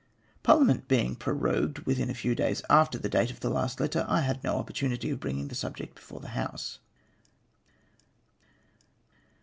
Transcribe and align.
Parhament 0.41 0.87
being 0.87 1.15
prorogued 1.15 1.77
within 1.85 2.09
a 2.09 2.15
few 2.15 2.33
days 2.33 2.63
after 2.71 2.97
the 2.97 3.07
date 3.07 3.29
of 3.29 3.41
the 3.41 3.51
last 3.51 3.79
letter, 3.79 4.03
I 4.09 4.21
had 4.21 4.43
no 4.43 4.57
opportunity 4.57 5.11
of 5.11 5.19
bringing 5.19 5.47
the 5.49 5.53
subject 5.53 5.93
before 5.93 6.19
the 6.21 6.29
House. 6.29 6.79